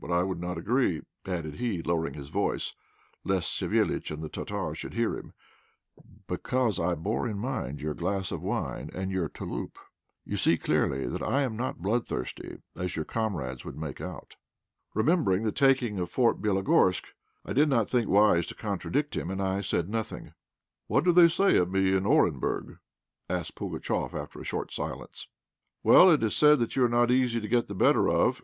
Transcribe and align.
But 0.00 0.10
I 0.10 0.24
would 0.24 0.40
not 0.40 0.58
agree," 0.58 1.02
added 1.24 1.54
he, 1.60 1.84
lowering 1.84 2.14
his 2.14 2.30
voice, 2.30 2.72
lest 3.22 3.48
Savéliitch 3.60 4.10
and 4.10 4.20
the 4.20 4.28
Tartar 4.28 4.74
should 4.74 4.94
hear 4.94 5.16
him, 5.16 5.34
"because 6.26 6.80
I 6.80 6.96
bore 6.96 7.28
in 7.28 7.38
mind 7.38 7.80
your 7.80 7.94
glass 7.94 8.32
of 8.32 8.42
wine 8.42 8.90
and 8.92 9.12
your 9.12 9.28
'touloup.' 9.28 9.78
You 10.24 10.36
see 10.36 10.58
clearly 10.58 11.06
that 11.06 11.22
I 11.22 11.42
am 11.42 11.56
not 11.56 11.78
bloodthirsty, 11.78 12.58
as 12.74 12.96
your 12.96 13.04
comrades 13.04 13.64
would 13.64 13.78
make 13.78 14.00
out." 14.00 14.34
Remembering 14.94 15.44
the 15.44 15.52
taking 15.52 16.00
of 16.00 16.10
Fort 16.10 16.42
Bélogorsk, 16.42 17.04
I 17.44 17.52
did 17.52 17.68
not 17.68 17.88
think 17.88 18.08
wise 18.08 18.46
to 18.46 18.56
contradict 18.56 19.14
him, 19.14 19.30
and 19.30 19.40
I 19.40 19.60
said 19.60 19.88
nothing. 19.88 20.32
"What 20.88 21.04
do 21.04 21.12
they 21.12 21.28
say 21.28 21.56
of 21.56 21.70
me 21.70 21.94
in 21.94 22.02
Orenburg?" 22.04 22.80
asked 23.30 23.54
Pugatchéf, 23.54 24.12
after 24.12 24.40
a 24.40 24.44
short 24.44 24.72
silence. 24.72 25.28
"Well, 25.84 26.10
it 26.10 26.24
is 26.24 26.34
said 26.34 26.58
that 26.58 26.74
you 26.74 26.82
are 26.84 26.88
not 26.88 27.12
easy 27.12 27.40
to 27.40 27.46
get 27.46 27.68
the 27.68 27.76
better 27.76 28.10
of. 28.10 28.40